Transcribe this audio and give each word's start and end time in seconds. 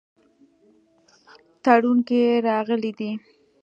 تړون 1.63 1.97
کې 2.07 2.21
راغلي 2.47 2.91
دي. 2.99 3.11